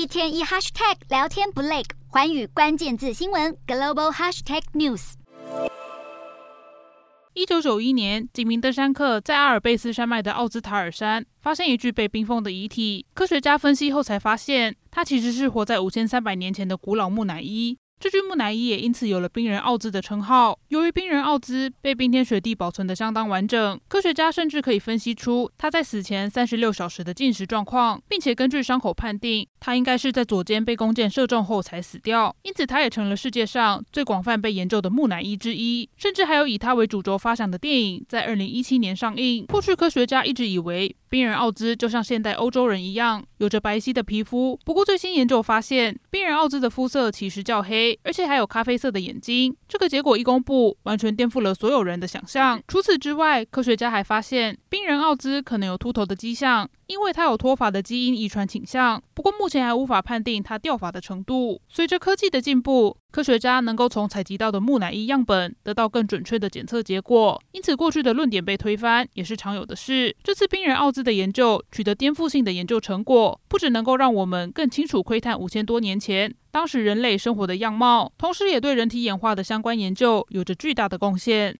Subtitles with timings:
[0.00, 5.12] 一天一 hashtag 聊天不累，环宇关键字新闻 global hashtag news。
[7.34, 13.04] 一九九一年，几名登山客在阿尔卑斯山脉的奥兹塔尔山发现一具被冰封的遗体。
[13.12, 17.76] 科学家分析后才发现，他其实是活在五千三百年前的古老木乃伊。
[18.00, 20.58] 这具木乃伊也因此有了冰人奥兹的称号。
[20.68, 32.34] 由于冰人奥兹被冰天雪地保存得相当完整，科学家甚至可以分析出他在死前三十六小时的进食状况，并且根据伤口判定，他应该是在左肩被弓箭射中后才死掉。
[32.40, 35.86] 因此，他也成了世界上最广泛被研究的木乃伊之一。
[35.98, 39.44] 甚至还有以他为主轴发想的电影在二零一七年上映。
[39.44, 44.58] 过去科学家一直以为冰人奥兹就像现代欧洲人一样，有着白皙的皮肤。
[44.64, 47.89] 不过，最新研究发现，冰人奥兹的肤色其实较黑。
[48.02, 52.62] 而且还有咖啡色的眼睛，这个结果一公布，完全颠覆了所有人的想象。
[52.68, 59.02] 除此之外，科学家还发现冰人奥兹可能有秃头的迹象，因为他有脱发的基因遗传倾向。
[59.14, 61.60] 不过目前还无法判定他掉发的程度。
[61.68, 70.16] 随着科技的进步，科学家能够从采集到的木乃伊样本得到更准确的检测结果，因此过去的论点被推翻也是常有的事。
[70.22, 81.48] 这次冰人奥兹的研究取得颠覆性的研究成果，不只能够让我们更清楚窥探五千多年前当时人类生活的样貌，同时也对人体演化的相关研究有着巨大的贡献。